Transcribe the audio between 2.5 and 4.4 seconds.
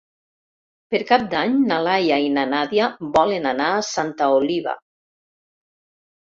Nàdia volen anar a Santa